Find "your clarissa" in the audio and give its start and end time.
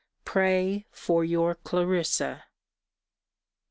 1.23-2.45